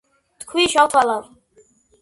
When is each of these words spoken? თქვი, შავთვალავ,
თქვი, 0.43 0.65
შავთვალავ, 0.75 1.31